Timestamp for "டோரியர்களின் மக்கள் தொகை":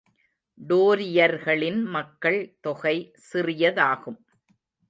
0.69-2.95